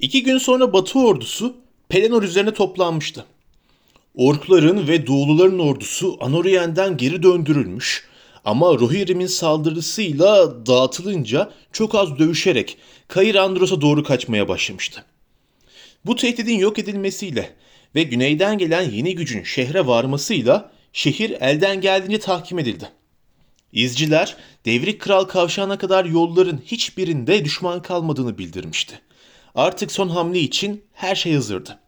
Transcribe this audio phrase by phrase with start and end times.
[0.00, 1.56] İki gün sonra Batı ordusu
[1.88, 3.24] Pelennor üzerine toplanmıştı.
[4.14, 8.04] Orkların ve Doğuluların ordusu Anorien'den geri döndürülmüş
[8.44, 12.76] ama Rohirrim'in saldırısıyla dağıtılınca çok az dövüşerek
[13.08, 15.04] Kayır Andros'a doğru kaçmaya başlamıştı.
[16.06, 17.50] Bu tehdidin yok edilmesiyle
[17.94, 22.88] ve güneyden gelen yeni gücün şehre varmasıyla şehir elden geldiğince tahkim edildi.
[23.72, 29.00] İzciler Devrik Kral kavşağına kadar yolların hiçbirinde düşman kalmadığını bildirmişti.
[29.54, 31.78] Artık son hamle için her şey hazırdı.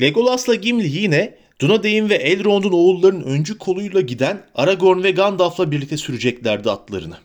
[0.00, 6.70] Legolas'la Gimli yine Dunedain ve Elrond'un oğullarının öncü koluyla giden Aragorn ve Gandalf'la birlikte süreceklerdi
[6.70, 7.16] atlarını.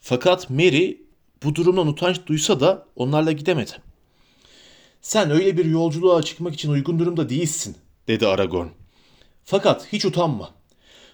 [0.00, 1.02] Fakat Merry
[1.44, 3.72] bu durumdan utanç duysa da onlarla gidemedi.
[5.02, 7.76] Sen öyle bir yolculuğa çıkmak için uygun durumda değilsin,
[8.08, 8.68] dedi Aragorn.
[9.44, 10.50] Fakat hiç utanma.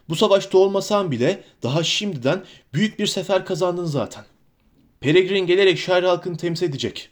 [0.09, 2.45] Bu savaşta olmasan bile daha şimdiden
[2.75, 4.25] büyük bir sefer kazandın zaten.
[5.01, 7.11] Peregrin gelerek şair halkını temsil edecek.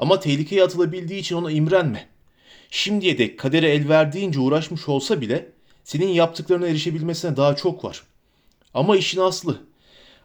[0.00, 2.08] Ama tehlikeye atılabildiği için ona imrenme.
[2.70, 5.48] Şimdiye dek kadere el verdiğince uğraşmış olsa bile
[5.84, 8.02] senin yaptıklarına erişebilmesine daha çok var.
[8.74, 9.60] Ama işin aslı.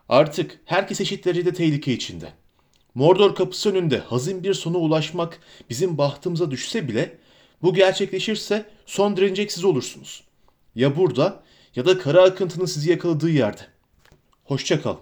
[0.10, 2.34] Artık herkes eşit derecede tehlike içinde.
[2.96, 7.18] Mordor kapısı önünde hazin bir sona ulaşmak bizim bahtımıza düşse bile
[7.62, 10.24] bu gerçekleşirse son direnecek siz olursunuz.
[10.76, 11.44] Ya burada
[11.76, 13.62] ya da kara akıntının sizi yakaladığı yerde.
[14.44, 14.96] Hoşça kal.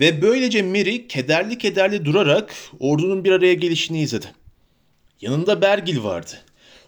[0.00, 4.26] Ve böylece Merry kederli kederli durarak ordunun bir araya gelişini izledi.
[5.20, 6.32] Yanında Bergil vardı.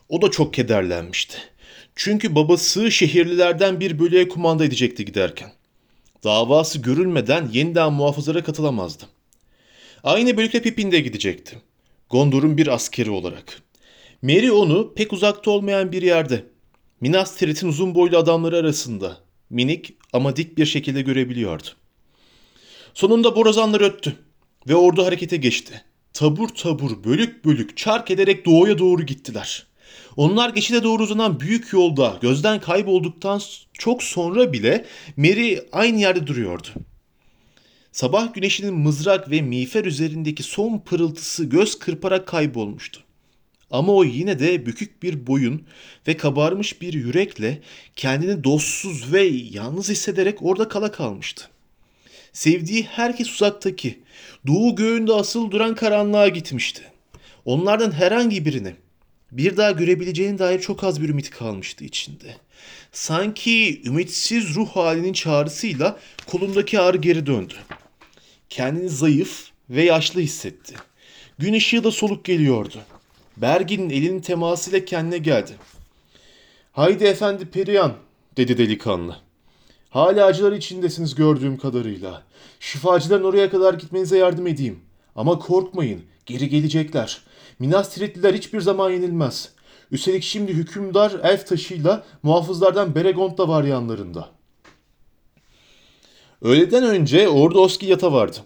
[0.09, 1.39] O da çok kederlenmişti.
[1.95, 5.53] Çünkü babası şehirlilerden bir bölüye kumanda edecekti giderken.
[6.25, 9.05] Davası görülmeden yeniden muhafızlara katılamazdı.
[10.05, 11.59] Aynı bölükle Pippin de gidecekti.
[12.11, 13.62] Gondor'un bir askeri olarak.
[14.22, 16.45] Merry onu pek uzakta olmayan bir yerde,
[17.00, 19.19] Minas Tirith'in uzun boylu adamları arasında,
[19.50, 21.69] minik ama dik bir şekilde görebiliyordu.
[22.99, 24.17] Sonunda borazanlar öttü
[24.69, 25.83] ve ordu harekete geçti.
[26.13, 29.67] Tabur tabur, bölük bölük, çark ederek doğuya doğru gittiler.
[30.17, 33.41] Onlar geçide doğru uzanan büyük yolda gözden kaybolduktan
[33.73, 34.84] çok sonra bile
[35.17, 36.69] Mary aynı yerde duruyordu.
[37.93, 43.01] Sabah güneşinin mızrak ve miğfer üzerindeki son pırıltısı göz kırparak kaybolmuştu.
[43.71, 45.67] Ama o yine de bükük bir boyun
[46.09, 47.62] ve kabarmış bir yürekle
[47.97, 51.49] kendini dostsuz ve yalnız hissederek orada kala kalmıştı.
[52.38, 53.99] Sevdiği herkes uzaktaki,
[54.47, 56.82] doğu göğünde asıl duran karanlığa gitmişti.
[57.44, 58.75] Onlardan herhangi birini
[59.32, 62.37] bir daha görebileceğine dair çok az bir ümit kalmıştı içinde.
[62.93, 67.54] Sanki ümitsiz ruh halinin çağrısıyla kolundaki ağrı geri döndü.
[68.50, 70.75] Kendini zayıf ve yaşlı hissetti.
[71.38, 72.78] Gün ışığı da soluk geliyordu.
[73.37, 75.53] Bergin'in elinin temasıyla kendine geldi.
[76.72, 77.94] Haydi efendi Perihan
[78.37, 79.28] dedi delikanlı.
[79.91, 82.22] Hala acılar içindesiniz gördüğüm kadarıyla.
[82.60, 84.81] Şifacıların oraya kadar gitmenize yardım edeyim.
[85.16, 87.22] Ama korkmayın, geri gelecekler.
[87.59, 89.53] Minas Tirithliler hiçbir zaman yenilmez.
[89.91, 94.28] Üstelik şimdi hükümdar elf taşıyla muhafızlardan Beregond da var yanlarında.
[96.43, 98.37] Öğleden önce orada Oski yata vardı.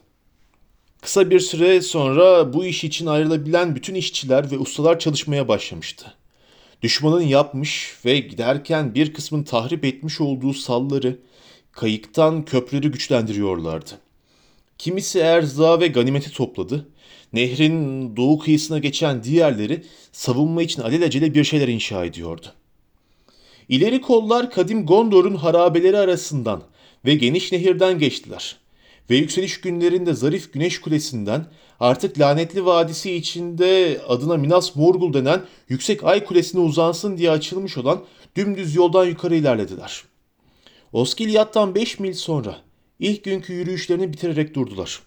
[1.00, 6.14] Kısa bir süre sonra bu iş için ayrılabilen bütün işçiler ve ustalar çalışmaya başlamıştı.
[6.82, 11.18] Düşmanın yapmış ve giderken bir kısmını tahrip etmiş olduğu salları,
[11.72, 13.90] kayıktan köprüleri güçlendiriyorlardı.
[14.78, 16.88] Kimisi erza ve ganimeti topladı.
[17.32, 19.82] Nehrin doğu kıyısına geçen diğerleri
[20.12, 22.46] savunma için alelacele bir şeyler inşa ediyordu.
[23.68, 26.62] İleri kollar kadim Gondor'un harabeleri arasından
[27.04, 28.56] ve geniş nehirden geçtiler.
[29.10, 31.46] Ve yükseliş günlerinde zarif güneş kulesinden
[31.80, 38.04] artık lanetli vadisi içinde adına Minas Morgul denen yüksek ay kulesine uzansın diye açılmış olan
[38.36, 40.04] dümdüz yoldan yukarı ilerlediler.
[40.92, 42.56] Oskilyat'tan 5 mil sonra
[42.98, 45.02] ilk günkü yürüyüşlerini bitirerek durdular.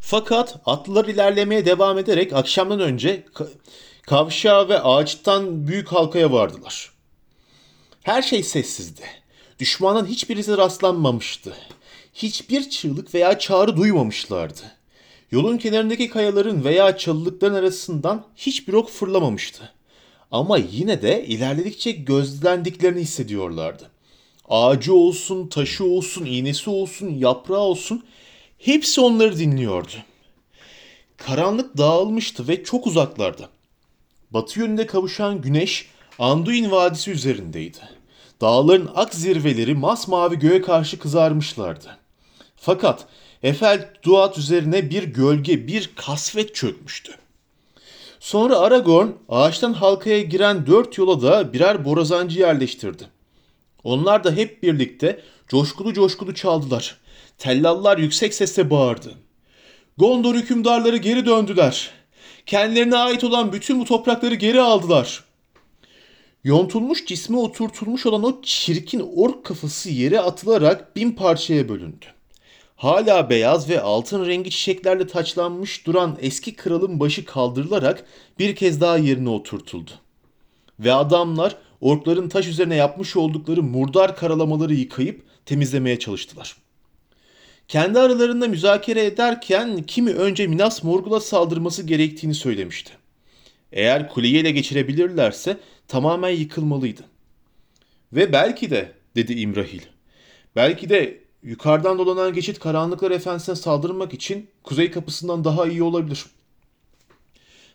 [0.00, 3.24] Fakat atlılar ilerlemeye devam ederek akşamdan önce
[4.02, 6.92] kavşağa ve ağaçtan büyük halkaya vardılar.
[8.02, 9.02] Her şey sessizdi.
[9.58, 11.56] Düşmanın hiçbirisi rastlanmamıştı.
[12.14, 14.60] Hiçbir çığlık veya çağrı duymamışlardı.
[15.30, 19.72] Yolun kenarındaki kayaların veya çalılıkların arasından hiçbir ok fırlamamıştı.
[20.30, 23.90] Ama yine de ilerledikçe gözlendiklerini hissediyorlardı.
[24.48, 28.04] Ağacı olsun, taşı olsun, iğnesi olsun, yaprağı olsun
[28.58, 29.92] hepsi onları dinliyordu.
[31.16, 33.48] Karanlık dağılmıştı ve çok uzaklarda.
[34.30, 35.86] Batı yönünde kavuşan güneş
[36.18, 37.78] Anduin Vadisi üzerindeydi.
[38.40, 41.96] Dağların ak zirveleri masmavi göğe karşı kızarmışlardı.
[42.56, 43.06] Fakat
[43.42, 47.12] Efel Duat üzerine bir gölge, bir kasvet çökmüştü.
[48.20, 53.17] Sonra Aragorn ağaçtan halkaya giren dört yola da birer borazancı yerleştirdi.
[53.84, 56.98] Onlar da hep birlikte coşkulu coşkulu çaldılar.
[57.38, 59.14] Tellallar yüksek sesle bağırdı.
[59.98, 61.90] Gondor hükümdarları geri döndüler.
[62.46, 65.24] Kendilerine ait olan bütün bu toprakları geri aldılar.
[66.44, 72.06] Yontulmuş cisme oturtulmuş olan o çirkin ork kafası yere atılarak bin parçaya bölündü.
[72.76, 78.04] Hala beyaz ve altın rengi çiçeklerle taçlanmış duran eski kralın başı kaldırılarak
[78.38, 79.90] bir kez daha yerine oturtuldu.
[80.80, 86.56] Ve adamlar orkların taş üzerine yapmış oldukları murdar karalamaları yıkayıp temizlemeye çalıştılar.
[87.68, 92.92] Kendi aralarında müzakere ederken kimi önce Minas Morgul'a saldırması gerektiğini söylemişti.
[93.72, 95.56] Eğer kuleyi ele geçirebilirlerse
[95.88, 97.02] tamamen yıkılmalıydı.
[98.12, 99.80] Ve belki de dedi İmrahil.
[100.56, 106.26] Belki de yukarıdan dolanan geçit karanlıklar efendisine saldırmak için kuzey kapısından daha iyi olabilir.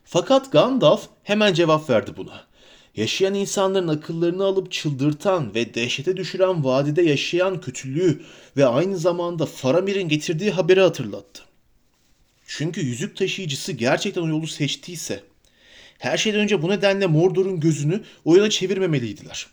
[0.05, 2.52] Fakat Gandalf hemen cevap verdi buna.
[2.95, 8.21] Yaşayan insanların akıllarını alıp çıldırtan ve dehşete düşüren vadide yaşayan kötülüğü
[8.57, 11.43] ve aynı zamanda Faramir'in getirdiği haberi hatırlattı.
[12.47, 15.23] Çünkü yüzük taşıyıcısı gerçekten o yolu seçtiyse,
[15.97, 19.47] her şeyden önce bu nedenle Mordor'un gözünü o yana çevirmemeliydiler.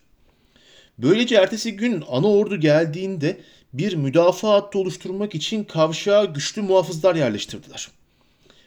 [0.98, 3.40] Böylece ertesi gün ana ordu geldiğinde
[3.72, 7.88] bir müdafaa hattı oluşturmak için kavşağa güçlü muhafızlar yerleştirdiler.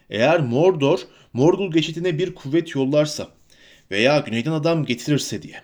[0.10, 1.00] Eğer Mordor,
[1.34, 3.28] Morgul geçitine bir kuvvet yollarsa
[3.94, 5.62] veya güneyden adam getirirse diye.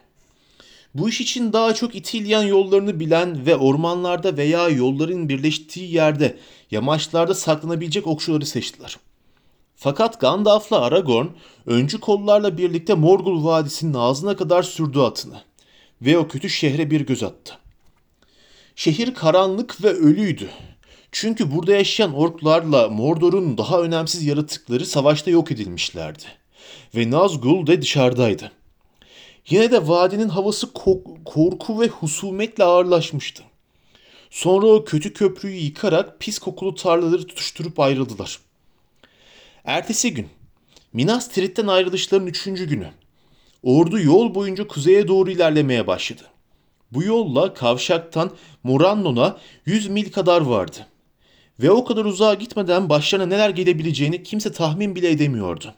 [0.94, 6.38] Bu iş için daha çok İtilyan yollarını bilen ve ormanlarda veya yolların birleştiği yerde
[6.72, 8.98] yamaçlarda saklanabilecek okçuları seçtiler.
[9.76, 11.28] Fakat Gandalf'la Aragorn
[11.66, 15.42] öncü kollarla birlikte Morgul Vadisi'nin ağzına kadar sürdü atını
[16.02, 17.54] ve o kötü şehre bir göz attı.
[18.76, 20.50] Şehir karanlık ve ölüydü.
[21.12, 26.24] Çünkü burada yaşayan orklarla Mordor'un daha önemsiz yaratıkları savaşta yok edilmişlerdi.
[26.95, 28.51] Ve Nazgul de dışarıdaydı.
[29.50, 33.44] Yine de vadinin havası ko- korku ve husumetle ağırlaşmıştı.
[34.30, 38.39] Sonra o kötü köprüyü yıkarak pis kokulu tarlaları tutuşturup ayrıldılar.
[39.66, 40.27] Ertesi gün,
[40.94, 42.89] Minas Tirith'ten ayrılışların üçüncü günü,
[43.63, 46.21] ordu yol boyunca kuzeye doğru ilerlemeye başladı.
[46.92, 48.31] Bu yolla kavşaktan
[48.63, 50.88] Morannon'a 100 mil kadar vardı.
[51.60, 55.74] Ve o kadar uzağa gitmeden başlarına neler gelebileceğini kimse tahmin bile edemiyordu.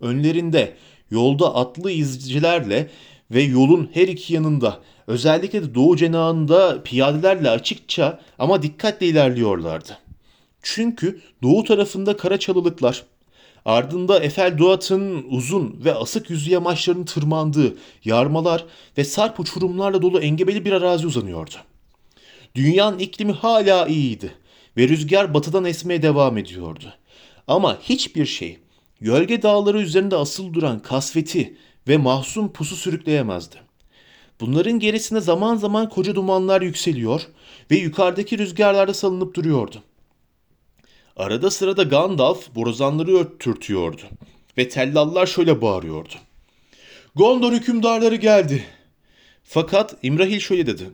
[0.00, 0.76] Önlerinde
[1.10, 2.90] yolda atlı izcilerle
[3.30, 9.98] ve yolun her iki yanında özellikle de doğu cenahında piyadelerle açıkça ama dikkatle ilerliyorlardı.
[10.62, 13.04] Çünkü doğu tarafında kara çalılıklar,
[13.64, 18.64] ardında Efel Duat'ın uzun ve asık yüzü yamaçlarının tırmandığı yarmalar
[18.98, 21.54] ve sarp uçurumlarla dolu engebeli bir arazi uzanıyordu.
[22.54, 24.34] Dünyanın iklimi hala iyiydi
[24.76, 26.94] ve rüzgar batıdan esmeye devam ediyordu.
[27.46, 28.58] Ama hiçbir şey
[29.00, 31.56] gölge dağları üzerinde asıl duran kasveti
[31.88, 33.56] ve mahzun pusu sürükleyemezdi.
[34.40, 37.22] Bunların gerisine zaman zaman koca dumanlar yükseliyor
[37.70, 39.82] ve yukarıdaki rüzgarlarda salınıp duruyordu.
[41.16, 44.02] Arada sırada Gandalf borazanları öttürtüyordu
[44.58, 46.14] ve tellallar şöyle bağırıyordu.
[47.14, 48.64] Gondor hükümdarları geldi.
[49.44, 50.90] Fakat İmrahil şöyle dedi.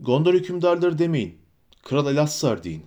[0.00, 1.38] Gondor hükümdarları demeyin.
[1.82, 2.82] Kral Elassar deyin.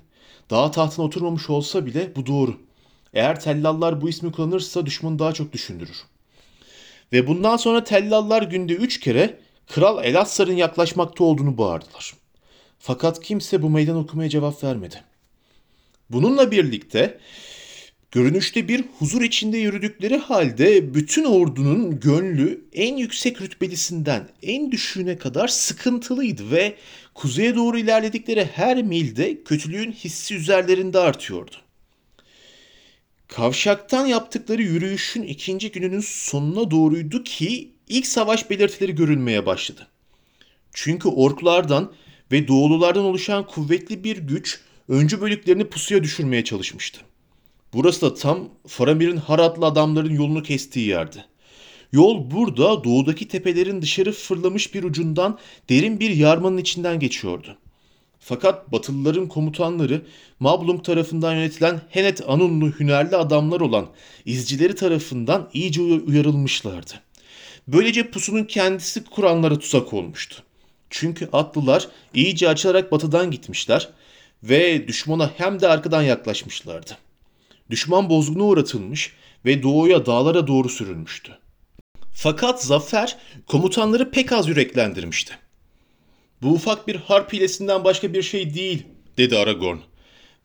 [0.50, 2.69] Dağ tahtına oturmamış olsa bile bu doğru.
[3.14, 5.98] Eğer tellallar bu ismi kullanırsa düşmanı daha çok düşündürür.
[7.14, 12.14] Ve bundan sonra tellallar günde üç kere Kral Elassar'ın yaklaşmakta olduğunu bağırdılar.
[12.80, 15.04] Fakat kimse bu meydan okumaya cevap vermedi.
[16.10, 17.20] Bununla birlikte
[18.12, 25.48] görünüşte bir huzur içinde yürüdükleri halde bütün ordunun gönlü en yüksek rütbelisinden en düşüğüne kadar
[25.48, 26.76] sıkıntılıydı ve
[27.14, 31.56] kuzeye doğru ilerledikleri her milde kötülüğün hissi üzerlerinde artıyordu.
[33.30, 39.88] Kavşaktan yaptıkları yürüyüşün ikinci gününün sonuna doğruydu ki ilk savaş belirtileri görülmeye başladı.
[40.74, 41.92] Çünkü orklardan
[42.32, 47.02] ve doğululardan oluşan kuvvetli bir güç öncü bölüklerini pusuya düşürmeye çalışmıştı.
[47.74, 51.26] Burası da tam Faramir'in Haratlı adamların yolunu kestiği yerdi.
[51.92, 57.58] Yol burada doğudaki tepelerin dışarı fırlamış bir ucundan derin bir yarmanın içinden geçiyordu.
[58.20, 60.02] Fakat Batılıların komutanları
[60.40, 63.88] Mablung tarafından yönetilen Henet Anunlu hünerli adamlar olan
[64.26, 66.94] izcileri tarafından iyice uyarılmışlardı.
[67.68, 70.44] Böylece pusunun kendisi kuranlara tuzak olmuştu.
[70.90, 73.90] Çünkü atlılar iyice açılarak batıdan gitmişler
[74.44, 76.98] ve düşmana hem de arkadan yaklaşmışlardı.
[77.70, 79.14] Düşman bozguna uğratılmış
[79.46, 81.38] ve doğuya dağlara doğru sürülmüştü.
[82.14, 85.34] Fakat zafer komutanları pek az yüreklendirmişti.
[86.42, 88.86] Bu ufak bir harp hilesinden başka bir şey değil,
[89.18, 89.78] dedi Aragorn.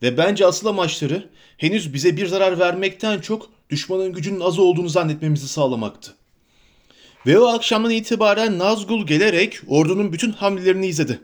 [0.01, 5.47] Ve bence asıl amaçları henüz bize bir zarar vermekten çok düşmanın gücünün az olduğunu zannetmemizi
[5.47, 6.15] sağlamaktı.
[7.25, 11.19] Ve o akşamdan itibaren Nazgul gelerek ordunun bütün hamlelerini izledi.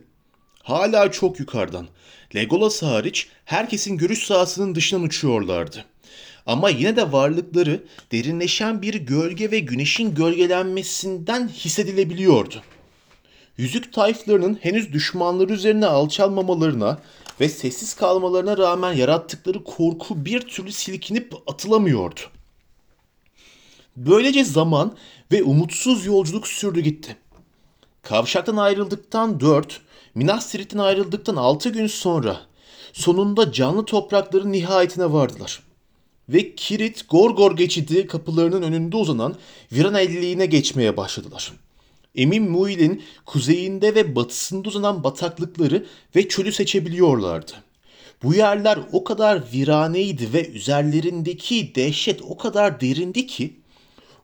[0.63, 1.87] Hala çok yukarıdan.
[2.35, 5.85] Legolas hariç herkesin görüş sahasının dışından uçuyorlardı.
[6.45, 12.63] Ama yine de varlıkları derinleşen bir gölge ve güneşin gölgelenmesinden hissedilebiliyordu.
[13.61, 16.99] Yüzük tayflarının henüz düşmanları üzerine alçalmamalarına
[17.41, 22.19] ve sessiz kalmalarına rağmen yarattıkları korku bir türlü silkinip atılamıyordu.
[23.97, 24.97] Böylece zaman
[25.31, 27.17] ve umutsuz yolculuk sürdü gitti.
[28.01, 29.81] Kavşaktan ayrıldıktan 4,
[30.15, 32.41] Minas Tirith'ten ayrıldıktan 6 gün sonra
[32.93, 35.63] sonunda canlı toprakların nihayetine vardılar.
[36.29, 39.35] Ve Kirit Gorgor geçidi kapılarının önünde uzanan
[39.71, 41.53] Viran elliğine geçmeye başladılar.
[42.15, 47.51] Emin Muil'in kuzeyinde ve batısında uzanan bataklıkları ve çölü seçebiliyorlardı.
[48.23, 53.53] Bu yerler o kadar viraneydi ve üzerlerindeki dehşet o kadar derindi ki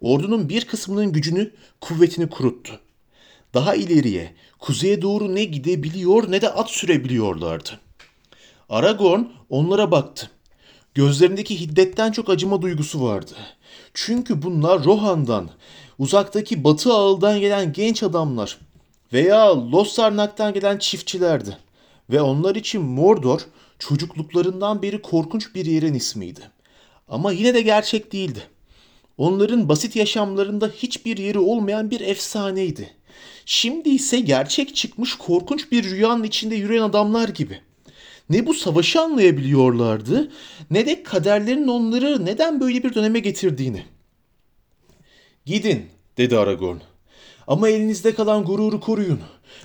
[0.01, 1.51] ordunun bir kısmının gücünü,
[1.81, 2.79] kuvvetini kuruttu.
[3.53, 7.69] Daha ileriye, kuzeye doğru ne gidebiliyor ne de at sürebiliyorlardı.
[8.69, 10.31] Aragorn onlara baktı.
[10.93, 13.33] Gözlerindeki hiddetten çok acıma duygusu vardı.
[13.93, 15.49] Çünkü bunlar Rohan'dan,
[15.99, 18.57] uzaktaki batı ağıldan gelen genç adamlar
[19.13, 21.57] veya Losarnak'tan gelen çiftçilerdi.
[22.09, 23.41] Ve onlar için Mordor
[23.79, 26.41] çocukluklarından beri korkunç bir yerin ismiydi.
[27.07, 28.43] Ama yine de gerçek değildi.
[29.17, 32.93] Onların basit yaşamlarında hiçbir yeri olmayan bir efsaneydi.
[33.45, 37.61] Şimdi ise gerçek çıkmış korkunç bir rüyanın içinde yürüyen adamlar gibi.
[38.29, 40.31] Ne bu savaşı anlayabiliyorlardı
[40.71, 43.83] ne de kaderlerin onları neden böyle bir döneme getirdiğini.
[45.47, 45.85] Gidin
[46.17, 46.77] dedi Aragorn.
[47.47, 49.19] Ama elinizde kalan gururu koruyun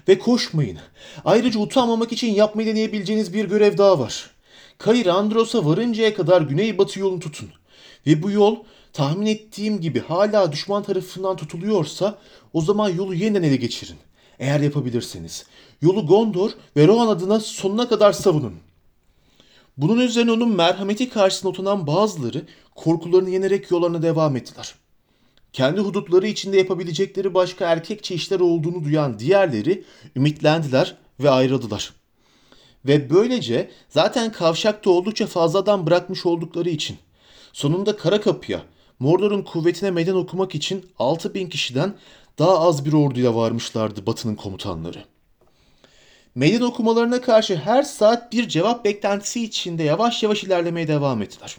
[0.08, 0.78] ve koşmayın.
[1.24, 4.30] Ayrıca utanmamak için yapmayı deneyebileceğiniz bir görev daha var.
[4.78, 7.48] Kayır Andros'a varıncaya kadar güneybatı yolunu tutun.
[8.06, 8.56] Ve bu yol
[8.92, 12.18] tahmin ettiğim gibi hala düşman tarafından tutuluyorsa
[12.52, 13.98] o zaman yolu yeniden ele geçirin.
[14.38, 15.46] Eğer yapabilirseniz.
[15.80, 18.54] Yolu Gondor ve Rohan adına sonuna kadar savunun.
[19.76, 22.42] Bunun üzerine onun merhameti karşısında oturan bazıları
[22.74, 24.74] korkularını yenerek yollarına devam ettiler.
[25.52, 29.84] Kendi hudutları içinde yapabilecekleri başka erkekçe işler olduğunu duyan diğerleri
[30.16, 31.92] ümitlendiler ve ayrıldılar.
[32.84, 36.96] Ve böylece zaten kavşakta oldukça fazladan bırakmış oldukları için
[37.52, 38.62] sonunda kara kapıya
[38.98, 41.94] Mordor'un kuvvetine meydan okumak için 6000 kişiden
[42.38, 45.04] daha az bir orduyla varmışlardı Batı'nın komutanları.
[46.34, 51.56] Meydan okumalarına karşı her saat bir cevap beklentisi içinde yavaş yavaş ilerlemeye devam ettiler.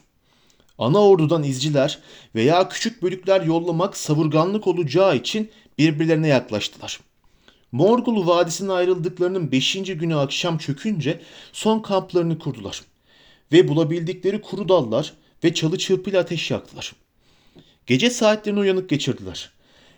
[0.77, 1.99] Ana ordudan izciler
[2.35, 6.99] veya küçük bölükler yollamak savurganlık olacağı için birbirlerine yaklaştılar.
[7.71, 9.73] Morgul Vadisi'ne ayrıldıklarının 5.
[9.73, 11.21] günü akşam çökünce
[11.53, 12.81] son kamplarını kurdular.
[13.51, 15.13] Ve bulabildikleri kuru dallar
[15.43, 16.93] ve çalı çırpıyla ateş yaktılar.
[17.87, 19.51] Gece saatlerini uyanık geçirdiler.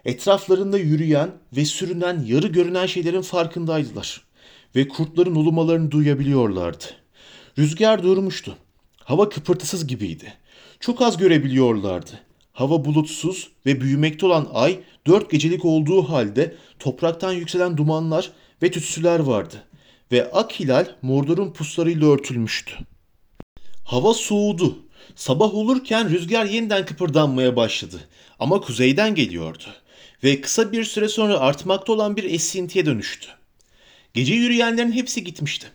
[0.06, 4.22] Etraflarında yürüyen ve sürünen yarı görünen şeylerin farkındaydılar.
[4.76, 6.86] Ve kurtların ulumalarını duyabiliyorlardı.
[7.58, 8.58] Rüzgar durmuştu.
[8.98, 10.34] Hava kıpırtısız gibiydi.
[10.86, 12.20] Çok az görebiliyorlardı.
[12.54, 19.20] Hava bulutsuz ve büyümekte olan ay dört gecelik olduğu halde topraktan yükselen dumanlar ve tütsüler
[19.20, 19.64] vardı.
[20.12, 22.76] Ve ak hilal Mordor'un puslarıyla örtülmüştü.
[23.84, 24.80] Hava soğudu.
[25.16, 28.00] Sabah olurken rüzgar yeniden kıpırdanmaya başladı.
[28.40, 29.66] Ama kuzeyden geliyordu.
[30.24, 33.28] Ve kısa bir süre sonra artmakta olan bir esintiye dönüştü.
[34.14, 35.68] Gece yürüyenlerin hepsi gitmişti.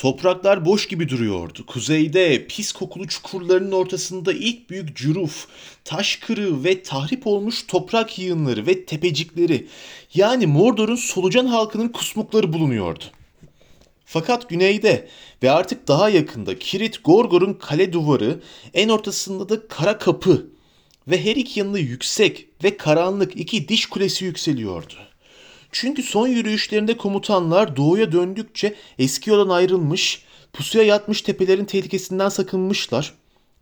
[0.00, 1.66] Topraklar boş gibi duruyordu.
[1.66, 5.46] Kuzeyde pis kokulu çukurların ortasında ilk büyük cüruf,
[5.84, 9.66] taş kırığı ve tahrip olmuş toprak yığınları ve tepecikleri
[10.14, 13.04] yani Mordor'un solucan halkının kusmukları bulunuyordu.
[14.04, 15.08] Fakat güneyde
[15.42, 18.40] ve artık daha yakında Kirit Gorgor'un kale duvarı,
[18.74, 20.46] en ortasında da kara kapı
[21.08, 25.09] ve her iki yanında yüksek ve karanlık iki diş kulesi yükseliyordu.
[25.72, 33.14] Çünkü son yürüyüşlerinde komutanlar doğuya döndükçe eski yoldan ayrılmış, pusuya yatmış tepelerin tehlikesinden sakınmışlar.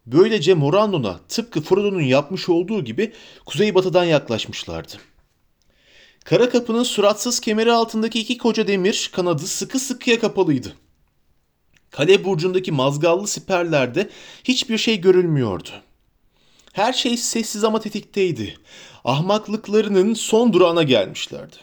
[0.06, 3.12] Böylece Morandon'a tıpkı Frodo'nun yapmış olduğu gibi
[3.46, 4.92] kuzeybatıdan yaklaşmışlardı.
[6.24, 10.74] Kara kapının suratsız kemeri altındaki iki koca demir kanadı sıkı sıkıya kapalıydı.
[11.90, 14.10] Kale burcundaki mazgallı siperlerde
[14.44, 15.68] hiçbir şey görülmüyordu.
[16.72, 18.58] Her şey sessiz ama tetikteydi.
[19.04, 21.56] Ahmaklıklarının son durağına gelmişlerdi.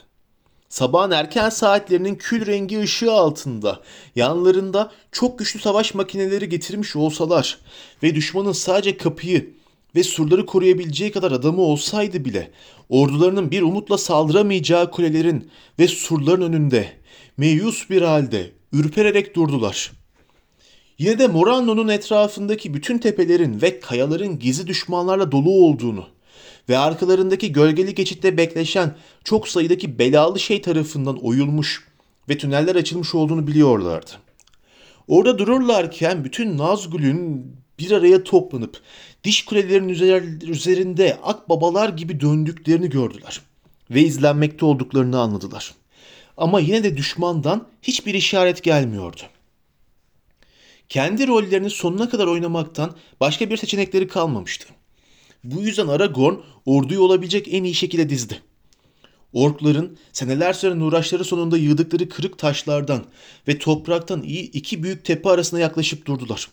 [0.76, 3.80] Sabahın erken saatlerinin kül rengi ışığı altında
[4.16, 7.58] yanlarında çok güçlü savaş makineleri getirmiş olsalar
[8.04, 9.54] ve düşmanın sadece kapıyı
[9.96, 12.52] ve surları koruyabileceği kadar adamı olsaydı bile
[12.90, 16.90] ordularının bir umutla saldıramayacağı kulelerin ve surların önünde
[17.38, 19.92] meyus bir halde ürpererek durdular.
[20.98, 26.15] Yine de Morano'nun etrafındaki bütün tepelerin ve kayaların gizli düşmanlarla dolu olduğunu
[26.70, 31.88] ve arkalarındaki gölgeli geçitte bekleşen çok sayıdaki belalı şey tarafından oyulmuş
[32.30, 34.12] ve tüneller açılmış olduğunu biliyorlardı.
[35.08, 38.82] Orada dururlarken bütün Nazgul'ün bir araya toplanıp
[39.24, 39.90] diş kulelerinin
[40.52, 43.42] üzerinde akbabalar gibi döndüklerini gördüler
[43.92, 45.74] ve izlenmekte olduklarını anladılar.
[46.38, 49.22] Ama yine de düşmandan hiçbir işaret gelmiyordu.
[50.90, 54.68] Kendi rollerini sonuna kadar oynamaktan başka bir seçenekleri kalmamıştı.
[55.46, 56.36] Bu yüzden Aragorn
[56.66, 58.42] orduyu olabilecek en iyi şekilde dizdi.
[59.34, 63.06] Orkların seneler süren uğraşları sonunda yığdıkları kırık taşlardan
[63.48, 66.50] ve topraktan iyi iki büyük tepe arasına yaklaşıp durdular.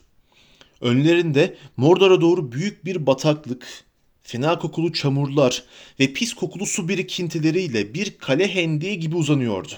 [0.81, 3.85] Önlerinde Mordor'a doğru büyük bir bataklık,
[4.23, 5.63] fena kokulu çamurlar
[6.01, 9.73] ve pis kokulu su birikintileriyle bir kale hendeği gibi uzanıyordu.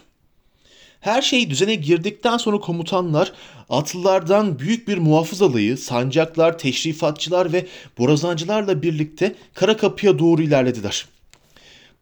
[1.05, 3.33] Her şey düzene girdikten sonra komutanlar
[3.69, 7.67] atlılardan büyük bir muhafızalıyı, sancaklar, teşrifatçılar ve
[7.99, 11.07] borazancılarla birlikte kara kapıya doğru ilerlediler.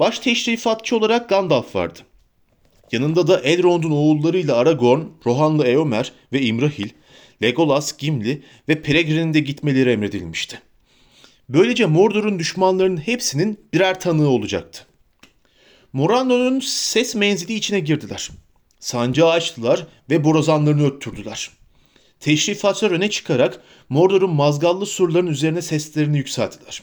[0.01, 1.99] Baş teşrifatçı olarak Gandalf vardı.
[2.93, 6.89] Yanında da Elrond'un oğullarıyla Aragorn, Rohanlı Eomer ve Imrahil,
[7.43, 10.63] Legolas, Gimli ve Peregrin'in de gitmeleri emredilmişti.
[11.49, 14.87] Böylece Mordor'un düşmanlarının hepsinin birer tanığı olacaktı.
[15.93, 18.31] Morano'nun ses menzili içine girdiler.
[18.83, 21.51] Sancağı açtılar ve borazanlarını öttürdüler.
[22.21, 26.83] Teşrifatçılar öne çıkarak Mordor'un mazgallı surların üzerine seslerini yükselttiler.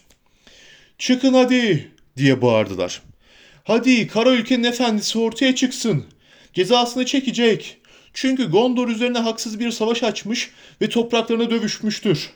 [0.98, 3.01] Çıkın hadi diye bağırdılar.
[3.63, 6.06] Hadi kara ülkenin efendisi ortaya çıksın.
[6.53, 7.77] Cezasını çekecek.
[8.13, 10.51] Çünkü Gondor üzerine haksız bir savaş açmış
[10.82, 12.29] ve topraklarına dövüşmüştür.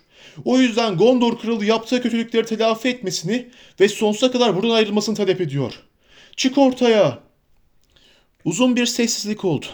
[0.45, 5.73] O yüzden Gondor kralı yaptığı kötülükleri telafi etmesini ve sonsuza kadar buradan ayrılmasını talep ediyor.
[6.35, 7.32] Çık ortaya.
[8.45, 9.65] Uzun bir sessizlik oldu.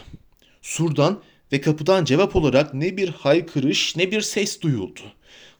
[0.62, 1.22] Surdan
[1.52, 5.00] ve kapıdan cevap olarak ne bir haykırış ne bir ses duyuldu.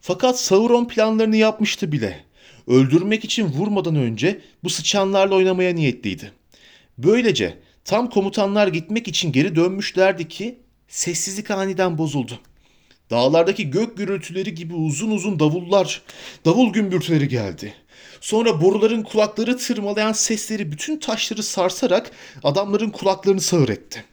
[0.01, 2.23] Fakat Sauron planlarını yapmıştı bile.
[2.67, 6.31] Öldürmek için vurmadan önce bu sıçanlarla oynamaya niyetliydi.
[6.97, 12.39] Böylece tam komutanlar gitmek için geri dönmüşlerdi ki sessizlik aniden bozuldu.
[13.09, 16.01] Dağlardaki gök gürültüleri gibi uzun uzun davullar,
[16.45, 17.73] davul gümbürtüleri geldi.
[18.21, 22.11] Sonra boruların kulakları tırmalayan sesleri bütün taşları sarsarak
[22.43, 24.05] adamların kulaklarını sağır etti.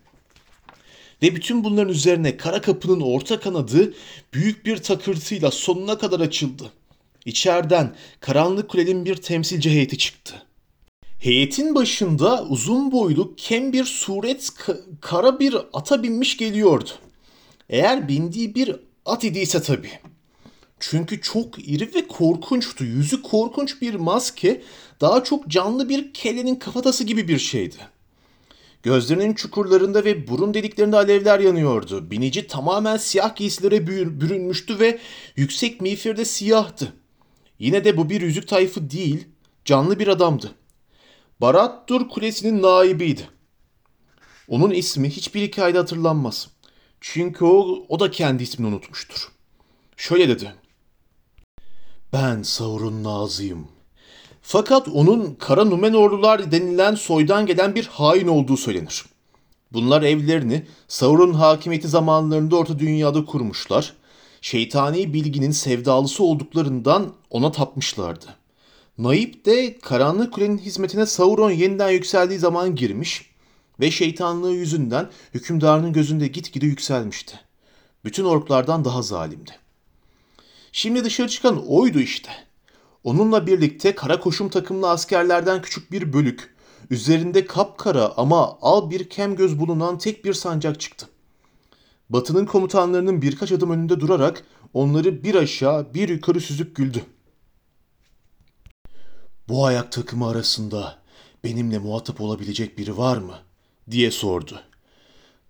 [1.22, 3.94] Ve bütün bunların üzerine kara kapının orta kanadı
[4.35, 6.72] büyük bir takırtıyla sonuna kadar açıldı.
[7.24, 10.42] İçeriden karanlık kulenin bir temsilci heyeti çıktı.
[11.18, 14.50] Heyetin başında uzun boylu kem bir suret
[15.00, 16.90] kara bir ata binmiş geliyordu.
[17.68, 19.90] Eğer bindiği bir at idiyse tabii.
[20.80, 22.84] Çünkü çok iri ve korkunçtu.
[22.84, 24.62] Yüzü korkunç bir maske,
[25.00, 27.76] daha çok canlı bir kelenin kafatası gibi bir şeydi.
[28.82, 32.10] Gözlerinin çukurlarında ve burun deliklerinde alevler yanıyordu.
[32.10, 34.98] Binici tamamen siyah giysilere bürünmüştü ve
[35.36, 36.92] yüksek miğfirde siyahtı.
[37.58, 39.28] Yine de bu bir yüzük tayfı değil,
[39.64, 40.54] canlı bir adamdı.
[41.40, 43.28] Barat-dur Kulesi'nin naibiydi.
[44.48, 46.48] Onun ismi hiçbir hikayede hatırlanmaz.
[47.00, 49.28] Çünkü o, o da kendi ismini unutmuştur.
[49.96, 50.54] Şöyle dedi.
[52.12, 53.68] Ben Sauron Nazıyım.
[54.42, 59.05] Fakat onun Kara Numenorlular denilen soydan gelen bir hain olduğu söylenir.
[59.73, 63.94] Bunlar evlerini Sauron'un hakimiyeti zamanlarında Orta Dünya'da kurmuşlar.
[64.40, 68.27] Şeytani bilginin sevdalısı olduklarından ona tapmışlardı.
[68.99, 73.31] Naip de Karanlık Kule'nin hizmetine Sauron yeniden yükseldiği zaman girmiş
[73.81, 77.40] ve şeytanlığı yüzünden hükümdarının gözünde gitgide yükselmişti.
[78.05, 79.67] Bütün orklardan daha zalimdi.
[80.72, 82.31] Şimdi dışarı çıkan oydu işte.
[83.04, 86.54] Onunla birlikte kara koşum takımlı askerlerden küçük bir bölük,
[86.90, 91.09] üzerinde kapkara ama al bir kem göz bulunan tek bir sancak çıktı.
[92.11, 97.04] Batı'nın komutanlarının birkaç adım önünde durarak onları bir aşağı bir yukarı süzüp güldü.
[99.48, 100.98] Bu ayak takımı arasında
[101.44, 103.38] benimle muhatap olabilecek biri var mı?
[103.90, 104.61] diye sordu.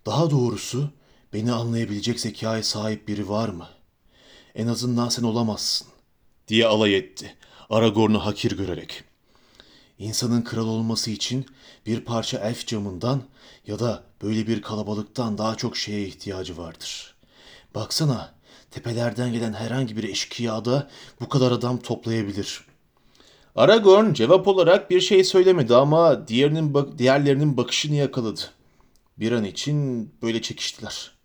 [0.07, 0.91] Daha doğrusu
[1.33, 3.69] beni anlayabilecek zekaya sahip biri var mı?
[4.55, 5.89] En azından sen olamazsın
[6.49, 7.37] diye alay etti
[7.71, 9.05] Aragorn'u hakir görerek.
[9.99, 11.47] İnsanın kral olması için
[11.87, 13.23] bir parça elf camından
[13.67, 17.15] ya da böyle bir kalabalıktan daha çok şeye ihtiyacı vardır.
[17.75, 18.35] Baksana
[18.71, 22.61] tepelerden gelen herhangi bir eşkıya da bu kadar adam toplayabilir.
[23.57, 28.41] Aragorn cevap olarak bir şey söylemedi ama diğerinin bak diğerlerinin bakışını yakaladı.
[29.19, 31.18] Bir an için böyle çekiştiler.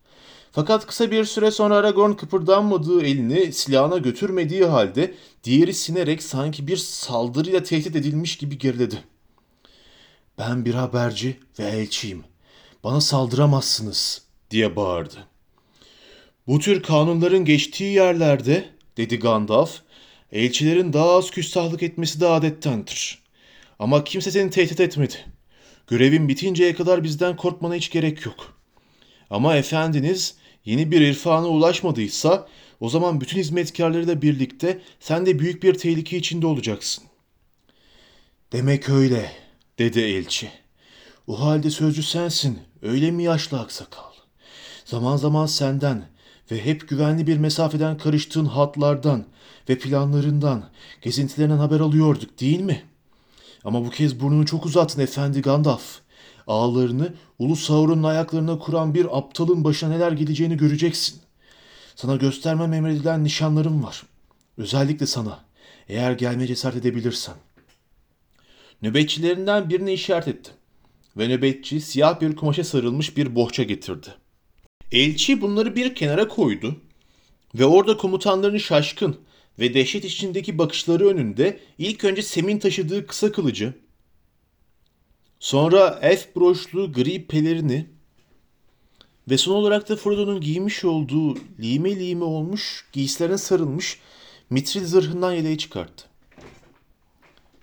[0.55, 5.13] Fakat kısa bir süre sonra Aragorn kıpırdanmadığı elini silahına götürmediği halde
[5.43, 9.03] diğeri sinerek sanki bir saldırıyla tehdit edilmiş gibi geriledi.
[10.37, 12.23] Ben bir haberci ve elçiyim.
[12.83, 15.27] Bana saldıramazsınız diye bağırdı.
[16.47, 18.65] Bu tür kanunların geçtiği yerlerde
[18.97, 19.81] dedi Gandalf,
[20.31, 23.21] elçilerin daha az küstahlık etmesi de adettendir.
[23.79, 25.15] Ama kimse seni tehdit etmedi.
[25.87, 28.57] Görevin bitinceye kadar bizden korkmana hiç gerek yok.
[29.29, 32.47] Ama efendiniz yeni bir irfana ulaşmadıysa
[32.79, 37.03] O zaman bütün hizmetkarlarıyla birlikte sen de büyük bir tehlike içinde olacaksın.
[38.51, 39.31] Demek öyle,
[39.79, 40.51] dedi elçi.
[41.27, 44.11] O halde sözcü sensin, öyle mi yaşlı aksakal?
[44.85, 46.05] Zaman zaman senden
[46.51, 49.25] ve hep güvenli bir mesafeden karıştığın hatlardan
[49.69, 50.69] ve planlarından,
[51.01, 52.83] gezintilerinden haber alıyorduk değil mi?
[53.63, 55.99] Ama bu kez burnunu çok uzattın efendi Gandalf.
[56.47, 61.21] Ağlarını Ulu Sauron'un ayaklarına kuran bir aptalın başına neler geleceğini göreceksin.
[61.95, 64.03] Sana göstermem emredilen nişanlarım var.
[64.57, 65.39] Özellikle sana.
[65.89, 67.35] Eğer gelmeye cesaret edebilirsen.
[68.81, 70.51] Nöbetçilerinden birini işaret etti.
[71.17, 74.07] Ve nöbetçi siyah bir kumaşa sarılmış bir bohça getirdi.
[74.91, 76.75] Elçi bunları bir kenara koydu
[77.55, 79.17] ve orada komutanların şaşkın
[79.59, 83.73] ve dehşet içindeki bakışları önünde ilk önce Sem'in taşıdığı kısa kılıcı,
[85.43, 87.89] sonra elf broşlu gri pelerini
[89.29, 93.99] ve son olarak da Frodo'nun giymiş olduğu lime lime olmuş giysilerine sarılmış
[94.49, 96.05] mitril zırhından yeleği çıkarttı.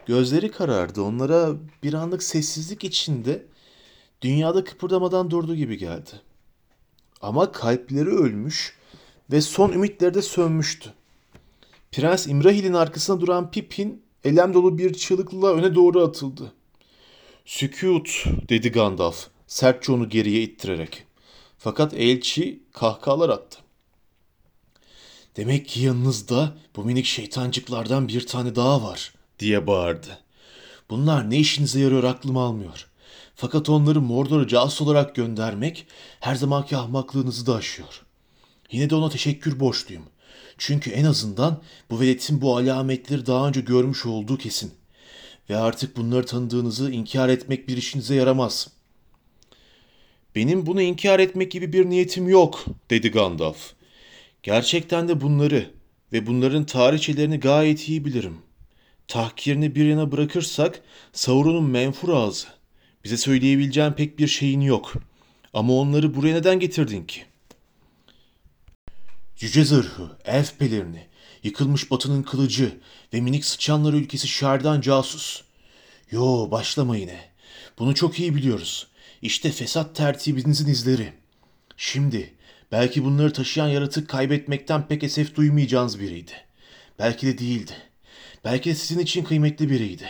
[0.07, 1.03] Gözleri karardı.
[1.03, 3.47] Onlara bir anlık sessizlik içinde
[4.23, 6.11] dünyada kıpırdamadan durduğu gibi geldi.
[7.21, 8.77] Ama kalpleri ölmüş
[9.33, 10.93] ve son ümitleri de sönmüştü.
[11.93, 16.53] Prens İmrahil'in arkasında duran Pippin elem dolu bir çığlıkla öne doğru atıldı.
[17.51, 21.05] Sükut dedi Gandalf sertçe onu geriye ittirerek.
[21.59, 23.59] Fakat elçi kahkahalar attı.
[25.37, 30.19] Demek ki yanınızda bu minik şeytancıklardan bir tane daha var diye bağırdı.
[30.91, 32.89] Bunlar ne işinize yarıyor aklım almıyor.
[33.35, 35.87] Fakat onları Mordor'a casus olarak göndermek
[36.21, 38.03] her zamanki ahmaklığınızı da aşıyor.
[38.71, 40.05] Yine de ona teşekkür borçluyum.
[40.59, 44.80] Çünkü en azından bu veletin bu alametleri daha önce görmüş olduğu kesin.
[45.51, 48.69] Ve artık bunları tanıdığınızı inkar etmek bir işinize yaramaz.
[50.35, 53.73] Benim bunu inkar etmek gibi bir niyetim yok, dedi Gandalf.
[54.43, 55.71] Gerçekten de bunları
[56.13, 58.39] ve bunların tarihçelerini gayet iyi bilirim.
[59.09, 60.83] Tahkirini bir yana bırakırsak
[61.13, 62.47] Sauron'un menfur ağzı.
[63.05, 64.93] Bize söyleyebileceğin pek bir şeyin yok.
[65.53, 67.25] Ama onları buraya neden getirdin ki?
[69.41, 71.07] Yüce zırhı, elf pelerini,
[71.42, 72.81] yıkılmış batının kılıcı
[73.14, 75.42] ve minik sıçanlar ülkesi Şerdan casus.
[76.11, 77.31] Yo başlama yine.
[77.79, 78.87] Bunu çok iyi biliyoruz.
[79.22, 81.12] İşte fesat tertibinizin izleri.
[81.76, 82.35] Şimdi
[82.72, 86.33] belki bunları taşıyan yaratık kaybetmekten pek esef duymayacağınız biriydi.
[86.98, 87.72] Belki de değildi.
[88.44, 90.09] Belki de sizin için kıymetli biriydi.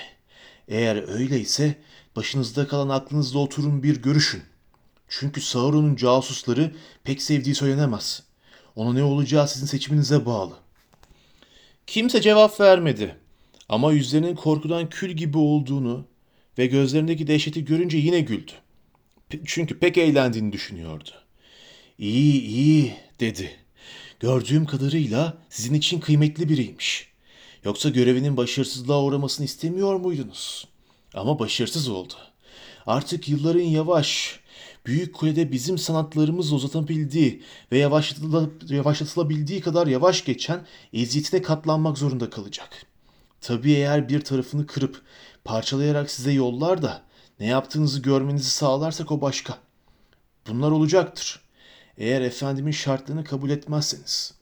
[0.69, 1.75] Eğer öyleyse
[2.17, 4.43] başınızda kalan aklınızda oturun bir görüşün.
[5.09, 8.23] Çünkü Sauron'un casusları pek sevdiği söylenemez.
[8.77, 10.55] Ona ne olacağı sizin seçiminize bağlı.
[11.91, 13.17] Kimse cevap vermedi.
[13.69, 16.07] Ama yüzlerinin korkudan kül gibi olduğunu
[16.59, 18.53] ve gözlerindeki dehşeti görünce yine güldü.
[19.45, 21.11] Çünkü pek eğlendiğini düşünüyordu.
[21.99, 23.51] İyi iyi dedi.
[24.21, 27.09] Gördüğüm kadarıyla sizin için kıymetli biriymiş.
[27.65, 30.69] Yoksa görevinin başarısızlığa uğramasını istemiyor muydunuz?
[31.15, 32.15] Ama başarısız oldu.
[32.87, 34.40] Artık yılların yavaş,
[34.87, 37.79] büyük kulede bizim sanatlarımızla uzatabildiği ve
[38.69, 42.87] yavaşlatılabildiği kadar yavaş geçen eziyetine katlanmak zorunda kalacak.
[43.41, 45.03] Tabii eğer bir tarafını kırıp
[45.45, 47.03] parçalayarak size yollar da
[47.41, 49.59] ne yaptığınızı görmenizi sağlarsak o başka.
[50.49, 51.41] Bunlar olacaktır.
[51.99, 54.35] Eğer efendimin şartlarını kabul etmezseniz.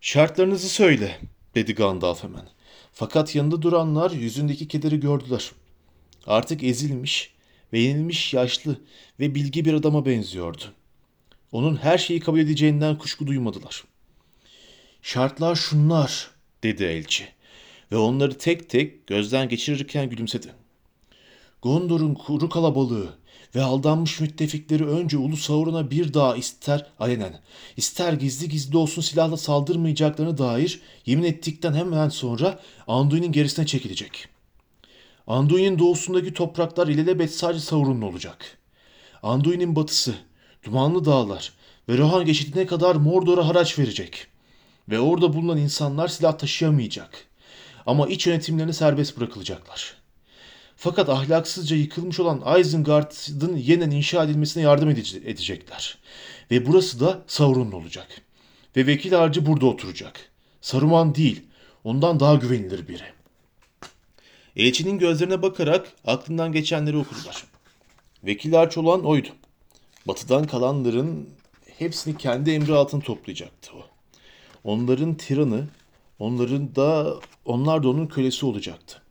[0.00, 1.18] Şartlarınızı söyle,
[1.54, 2.48] dedi Gandalf hemen.
[2.92, 5.52] Fakat yanında duranlar yüzündeki kederi gördüler.
[6.26, 7.34] Artık ezilmiş
[7.72, 8.80] ve yenilmiş yaşlı
[9.20, 10.62] ve bilgi bir adama benziyordu.
[11.52, 13.84] Onun her şeyi kabul edeceğinden kuşku duymadılar.
[15.02, 16.30] Şartlar şunlar,
[16.62, 17.28] dedi elçi
[17.92, 20.52] ve onları tek tek gözden geçirirken gülümsedi.
[21.62, 23.20] Gondor'un kuru kalabalığı
[23.54, 27.40] ve aldanmış müttefikleri önce Ulu Sauron'a bir daha ister alenen,
[27.76, 34.28] ister gizli gizli olsun silahla saldırmayacaklarına dair yemin ettikten hemen sonra Anduin'in gerisine çekilecek.
[35.30, 38.58] Anduin'in doğusundaki topraklar ilelebet sadece Sauron'un olacak.
[39.22, 40.14] Anduin'in batısı,
[40.64, 41.52] dumanlı dağlar
[41.88, 44.26] ve Rohan geçidine kadar Mordor'a haraç verecek.
[44.88, 47.24] Ve orada bulunan insanlar silah taşıyamayacak.
[47.86, 49.94] Ama iç yönetimlerini serbest bırakılacaklar.''
[50.76, 55.98] Fakat ahlaksızca yıkılmış olan Isengard'ın yeniden inşa edilmesine yardım edecekler.
[56.50, 58.08] Ve burası da Sauron'un olacak.
[58.76, 60.20] Ve vekil harcı burada oturacak.
[60.60, 61.42] Saruman değil,
[61.84, 63.19] ondan daha güvenilir biri.
[64.56, 67.44] Elçinin gözlerine bakarak aklından geçenleri okudular.
[68.24, 69.28] Vekil harç olan oydu.
[70.06, 71.28] Batıdan kalanların
[71.78, 73.82] hepsini kendi emri altına toplayacaktı o.
[74.64, 75.68] Onların tiranı,
[76.18, 79.02] onların da onlar da onun kölesi olacaktı.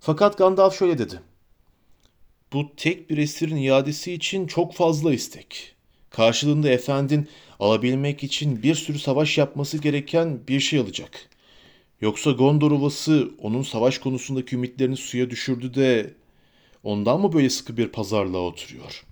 [0.00, 1.20] Fakat Gandalf şöyle dedi.
[2.52, 5.74] Bu tek bir esirin iadesi için çok fazla istek.
[6.10, 7.28] Karşılığında efendin
[7.60, 11.28] alabilmek için bir sürü savaş yapması gereken bir şey alacak.
[12.00, 16.14] Yoksa Gondor Ovası onun savaş konusundaki ümitlerini suya düşürdü de
[16.82, 19.04] ondan mı böyle sıkı bir pazarlığa oturuyor?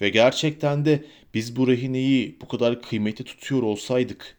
[0.00, 4.36] Ve gerçekten de biz bu rehineyi bu kadar kıymetli tutuyor olsaydık,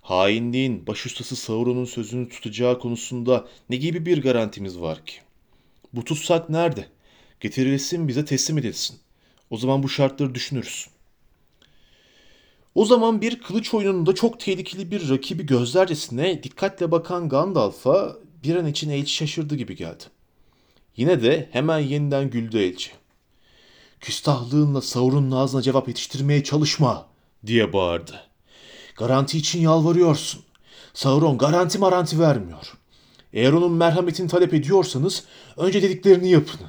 [0.00, 5.14] hainliğin başüstası Sauron'un sözünü tutacağı konusunda ne gibi bir garantimiz var ki?
[5.92, 6.86] Bu tutsak nerede?
[7.40, 8.98] Getirilsin bize teslim edilsin.
[9.50, 10.88] O zaman bu şartları düşünürüz.
[12.74, 18.66] O zaman bir kılıç oyununda çok tehlikeli bir rakibi gözlercesine dikkatle bakan Gandalf'a bir an
[18.66, 20.04] için elçi şaşırdı gibi geldi.
[20.96, 22.90] Yine de hemen yeniden güldü elçi.
[24.00, 27.06] Küstahlığınla Sauron'un ağzına cevap yetiştirmeye çalışma
[27.46, 28.20] diye bağırdı.
[28.96, 30.42] Garanti için yalvarıyorsun.
[30.94, 32.74] Sauron garanti maranti vermiyor.
[33.32, 35.24] Eğer onun merhametini talep ediyorsanız
[35.56, 36.60] önce dediklerini yapın.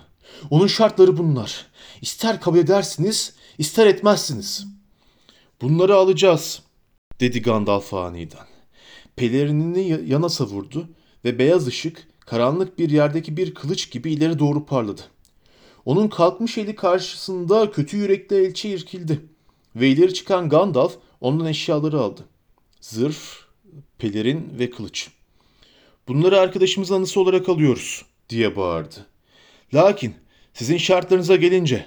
[0.49, 1.65] Onun şartları bunlar.
[2.01, 4.74] İster kabul edersiniz, ister etmezsiniz.
[5.61, 6.61] Bunları alacağız,
[7.19, 8.47] dedi Gandalf aniden.
[9.15, 10.89] Pelerinini yana savurdu
[11.25, 15.01] ve beyaz ışık karanlık bir yerdeki bir kılıç gibi ileri doğru parladı.
[15.85, 19.21] Onun kalkmış eli karşısında kötü yürekli elçi irkildi
[19.75, 22.21] ve ileri çıkan Gandalf ondan eşyaları aldı.
[22.81, 23.15] Zırh,
[23.97, 25.09] pelerin ve kılıç.
[26.07, 29.05] Bunları arkadaşımız anısı olarak alıyoruz diye bağırdı.
[29.73, 30.15] Lakin
[30.53, 31.85] sizin şartlarınıza gelince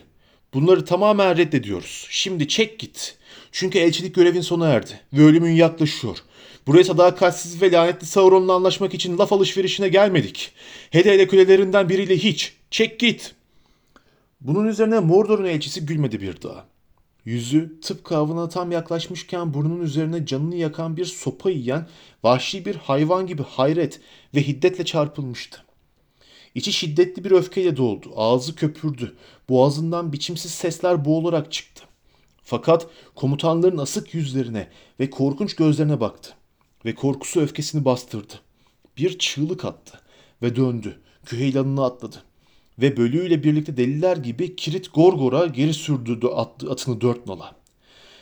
[0.54, 2.07] bunları tamamen reddediyoruz.
[2.11, 3.17] Şimdi çek git.
[3.52, 6.18] Çünkü elçilik görevin sona erdi ve ölümün yaklaşıyor.
[6.66, 10.52] Buraya sadakatsiz ve lanetli Sauron'la anlaşmak için laf alışverişine gelmedik.
[10.90, 12.56] Hele hele kölelerinden biriyle hiç.
[12.70, 13.34] Çek git.
[14.40, 16.66] Bunun üzerine Mordor'un elçisi gülmedi bir daha.
[17.24, 21.88] Yüzü tıpkı avına tam yaklaşmışken burnunun üzerine canını yakan bir sopa yiyen
[22.22, 24.00] vahşi bir hayvan gibi hayret
[24.34, 25.62] ve hiddetle çarpılmıştı.
[26.54, 28.12] İçi şiddetli bir öfkeyle doldu.
[28.16, 29.16] Ağzı köpürdü.
[29.48, 31.88] Boğazından biçimsiz sesler boğularak çıktı.
[32.50, 34.68] Fakat komutanların asık yüzlerine
[35.00, 36.34] ve korkunç gözlerine baktı.
[36.84, 38.32] Ve korkusu öfkesini bastırdı.
[38.96, 40.00] Bir çığlık attı
[40.42, 41.00] ve döndü.
[41.24, 42.16] Küheylanını atladı.
[42.78, 46.26] Ve bölüğüyle birlikte deliler gibi Kirit Gorgor'a geri sürdürdü
[46.70, 47.54] atını dört nala.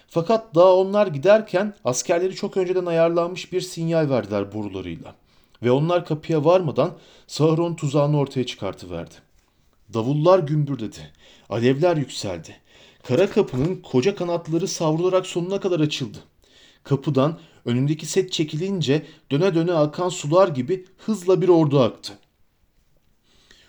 [0.08, 5.14] Fakat daha onlar giderken askerleri çok önceden ayarlanmış bir sinyal verdiler borularıyla.
[5.62, 9.14] Ve onlar kapıya varmadan Sauron tuzağını ortaya çıkartıverdi.
[9.94, 11.12] Davullar gümbürdedi.
[11.48, 12.65] Alevler yükseldi.
[13.08, 16.18] Kara kapının koca kanatları savrularak sonuna kadar açıldı.
[16.84, 22.18] Kapıdan önündeki set çekilince döne döne akan sular gibi hızla bir ordu aktı.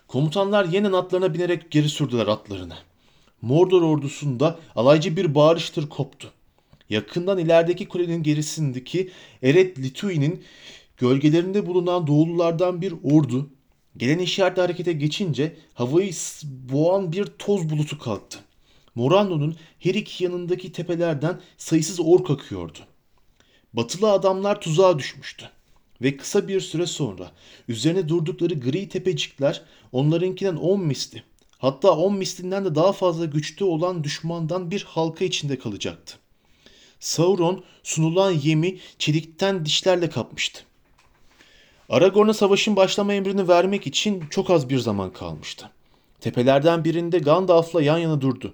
[0.07, 2.73] Komutanlar yeniden atlarına binerek geri sürdüler atlarını.
[3.41, 6.31] Mordor ordusunda alaycı bir bağırıştır koptu.
[6.89, 9.11] Yakından ilerideki kulenin gerisindeki
[9.43, 10.43] Eret Litui'nin
[10.97, 13.49] gölgelerinde bulunan doğululardan bir ordu
[13.97, 16.11] gelen işaretle harekete geçince havayı
[16.43, 18.46] boğan bir toz bulutu kalktı.
[18.97, 22.79] Morano'nun her iki yanındaki tepelerden sayısız ork akıyordu.
[23.73, 25.49] Batılı adamlar tuzağa düşmüştü.
[26.01, 27.31] Ve kısa bir süre sonra
[27.67, 31.23] üzerine durdukları gri tepecikler onlarınkinden on misli,
[31.57, 36.17] hatta on mislinden de daha fazla güçlü olan düşmandan bir halka içinde kalacaktı.
[36.99, 40.61] Sauron sunulan yemi çelikten dişlerle kapmıştı.
[41.89, 45.69] Aragorn'a savaşın başlama emrini vermek için çok az bir zaman kalmıştı.
[46.21, 48.53] Tepelerden birinde Gandalf'la yan yana durdu.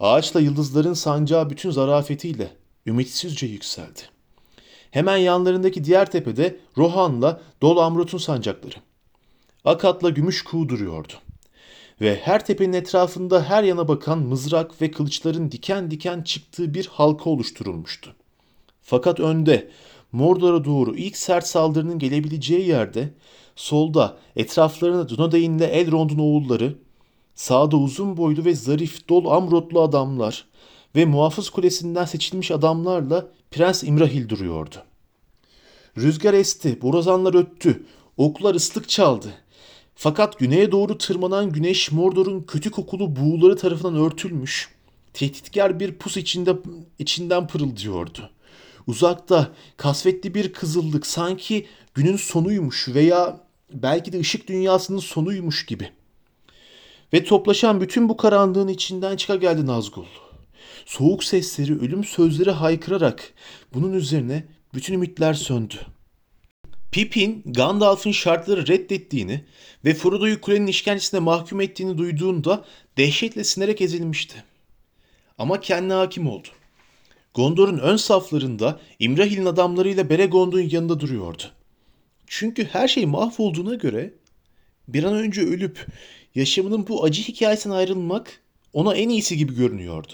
[0.00, 2.48] Ağaçla yıldızların sancağı bütün zarafetiyle
[2.86, 4.00] ümitsizce yükseldi.
[4.90, 8.74] Hemen yanlarındaki diğer tepede Rohan'la Dol Amrut'un sancakları.
[9.64, 11.12] Akat'la Gümüş Kuğu duruyordu.
[12.00, 17.30] Ve her tepenin etrafında her yana bakan mızrak ve kılıçların diken diken çıktığı bir halka
[17.30, 18.14] oluşturulmuştu.
[18.82, 19.70] Fakat önde
[20.12, 23.14] Mordor'a doğru ilk sert saldırının gelebileceği yerde
[23.56, 26.74] solda etraflarına Dunedain'le Elrond'un oğulları,
[27.36, 30.44] sağda uzun boylu ve zarif dol amrotlu adamlar
[30.96, 34.76] ve muhafız kulesinden seçilmiş adamlarla Prens İmrahil duruyordu.
[35.98, 39.34] Rüzgar esti, borazanlar öttü, oklar ıslık çaldı.
[39.94, 44.68] Fakat güneye doğru tırmanan güneş Mordor'un kötü kokulu buğuları tarafından örtülmüş,
[45.12, 46.56] tehditkar bir pus içinde,
[46.98, 48.30] içinden pırıldıyordu.
[48.86, 53.40] Uzakta kasvetli bir kızıllık sanki günün sonuymuş veya
[53.72, 55.90] belki de ışık dünyasının sonuymuş gibi.
[57.12, 60.04] Ve toplaşan bütün bu karanlığın içinden çıka geldi Nazgul.
[60.86, 63.34] Soğuk sesleri, ölüm sözleri haykırarak
[63.74, 65.74] bunun üzerine bütün ümitler söndü.
[66.92, 69.44] Pippin, Gandalf'ın şartları reddettiğini
[69.84, 72.64] ve Frodo'yu kulenin işkencesine mahkum ettiğini duyduğunda
[72.96, 74.44] dehşetle sinerek ezilmişti.
[75.38, 76.48] Ama kendine hakim oldu.
[77.34, 81.42] Gondor'un ön saflarında İmrahil'in adamlarıyla Beregond'un yanında duruyordu.
[82.26, 84.14] Çünkü her şey mahvolduğuna göre
[84.88, 85.86] bir an önce ölüp
[86.36, 88.40] yaşamının bu acı hikayesinden ayrılmak
[88.72, 90.12] ona en iyisi gibi görünüyordu.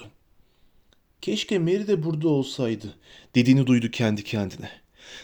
[1.21, 2.95] Keşke Mary de burada olsaydı
[3.35, 4.71] dediğini duydu kendi kendine.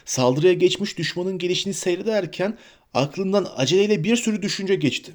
[0.04, 2.58] Saldırıya geçmiş düşmanın gelişini seyrederken
[2.94, 5.12] aklından aceleyle bir sürü düşünce geçti.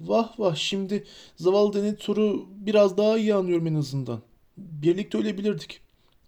[0.00, 1.04] Vah vah şimdi
[1.36, 4.22] zavallı Denethor'u biraz daha iyi anlıyorum en azından.
[4.56, 5.80] Birlikte ölebilirdik.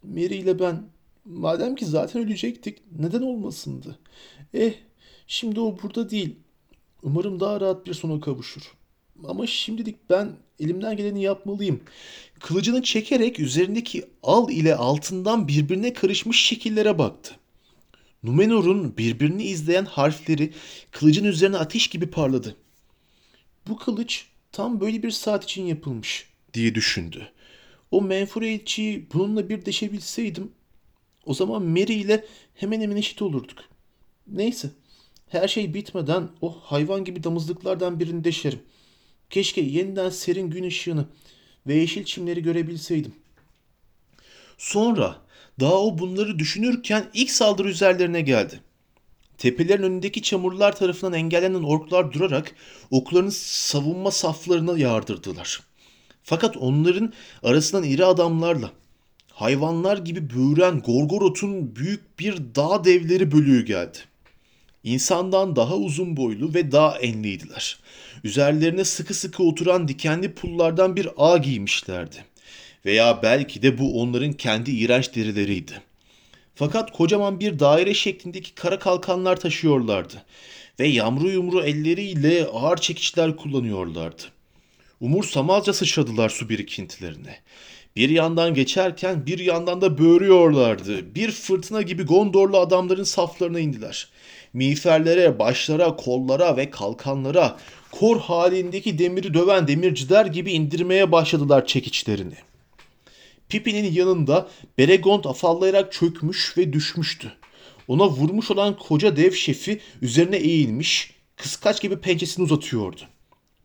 [0.03, 0.83] Mary ile ben.
[1.25, 3.99] Madem ki zaten ölecektik neden olmasındı?
[4.55, 4.73] Eh
[5.27, 6.37] şimdi o burada değil.
[7.03, 8.63] Umarım daha rahat bir sona kavuşur.
[9.25, 11.81] Ama şimdilik ben elimden geleni yapmalıyım.
[12.41, 17.37] Kılıcını çekerek üzerindeki al ile altından birbirine karışmış şekillere baktı.
[18.23, 20.53] Numenor'un birbirini izleyen harfleri
[20.91, 22.57] kılıcın üzerine ateş gibi parladı.
[23.69, 27.29] Bu kılıç tam böyle bir saat için yapılmış diye düşündü.
[27.91, 30.53] O menfur elçiyi bununla bir deşebilseydim
[31.27, 33.59] o zaman Mary ile hemen hemen eşit olurduk.
[34.27, 34.71] Neyse
[35.33, 38.63] her şey bitmeden o hayvan gibi damızlıklardan birini deşerim.
[39.31, 41.07] Keşke yeniden serin gün ışığını
[41.67, 43.15] ve yeşil çimleri görebilseydim.
[44.59, 45.17] Sonra
[45.61, 48.61] daha o bunları düşünürken ilk saldırı üzerlerine geldi.
[49.39, 52.55] Tepelerin önündeki çamurlar tarafından engellenen orklar durarak
[52.91, 55.61] oklarını savunma saflarına yağdırdılar.
[56.23, 58.71] Fakat onların arasından iri adamlarla
[59.29, 63.99] hayvanlar gibi böğüren Gorgoroth'un büyük bir dağ devleri bölüğü geldi.
[64.85, 67.79] İnsandan daha uzun boylu ve daha enliydiler.
[68.25, 72.25] Üzerlerine sıkı sıkı oturan dikenli pullardan bir ağ giymişlerdi.
[72.87, 75.83] Veya belki de bu onların kendi iğrenç derileriydi.
[76.55, 80.25] Fakat kocaman bir daire şeklindeki kara kalkanlar taşıyorlardı
[80.81, 84.23] ve yamru yumru elleriyle ağır çekiçler kullanıyorlardı.
[85.01, 87.39] Umursamazca sıçradılar su birikintilerine.
[87.97, 91.15] Bir yandan geçerken bir yandan da böğürüyorlardı.
[91.15, 94.09] Bir fırtına gibi Gondorlu adamların saflarına indiler.
[94.53, 97.59] Miğferlere, başlara, kollara ve kalkanlara
[97.91, 102.35] kor halindeki demiri döven demirciler gibi indirmeye başladılar çekiçlerini.
[103.49, 107.33] Pipi'nin yanında Beregond afallayarak çökmüş ve düşmüştü.
[107.89, 113.01] Ona vurmuş olan koca dev şefi üzerine eğilmiş, kıskaç gibi pençesini uzatıyordu.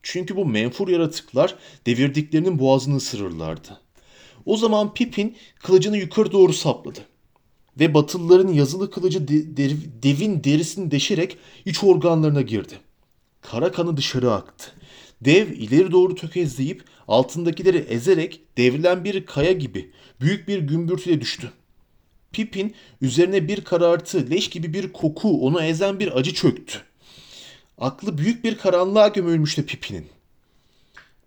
[0.04, 3.82] Çünkü bu menfur yaratıklar devirdiklerinin boğazını ısırırlardı.
[4.45, 7.00] O zaman Pippin kılıcını yukarı doğru sapladı.
[7.80, 12.74] Ve Batılıların yazılı kılıcı de- der- devin derisini deşerek iç organlarına girdi.
[13.42, 14.72] Kara kanı dışarı aktı.
[15.22, 21.52] Dev ileri doğru tökezleyip altındakileri ezerek devrilen bir kaya gibi büyük bir gümbürtüye düştü.
[22.32, 26.78] Pippin üzerine bir karartı, leş gibi bir koku, onu ezen bir acı çöktü.
[27.78, 30.06] Aklı büyük bir karanlığa gömülmüştü Pippin'in.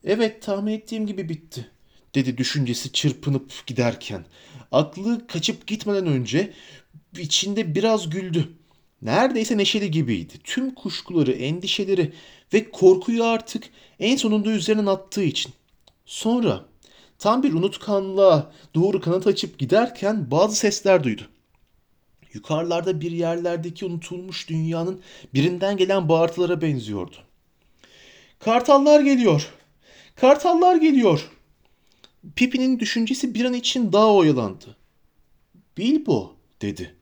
[0.05, 1.71] Evet tahmin ettiğim gibi bitti
[2.15, 4.25] dedi düşüncesi çırpınıp giderken.
[4.73, 6.53] Aklı kaçıp gitmeden önce
[7.19, 8.49] içinde biraz güldü.
[9.03, 10.35] Neredeyse neşeli gibiydi.
[10.45, 12.13] Tüm kuşkuları, endişeleri
[12.53, 13.65] ve korkuyu artık
[14.01, 15.53] en sonunda üzerine attığı için.
[16.07, 16.65] Sonra
[17.19, 21.23] tam bir unutkanlığa doğru kanat açıp giderken bazı sesler duydu.
[22.33, 25.01] Yukarılarda bir yerlerdeki unutulmuş dünyanın
[25.35, 27.17] birinden gelen bağırtılara benziyordu.
[28.39, 29.51] Kartallar geliyor.
[30.17, 31.31] Kartallar geliyor.
[32.37, 34.77] Pipi'nin düşüncesi bir an için daha oyalandı.
[35.79, 36.95] Bilbo dedi.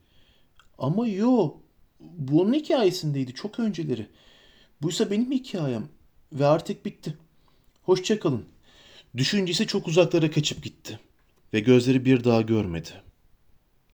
[0.77, 1.53] Ama yo
[1.99, 4.07] bu onun hikayesindeydi çok önceleri.
[4.81, 5.89] Buysa benim hikayem
[6.33, 7.17] ve artık bitti.
[7.83, 8.45] Hoşçakalın.
[9.17, 10.99] Düşüncesi çok uzaklara kaçıp gitti
[11.53, 13.08] ve gözleri bir daha görmedi.''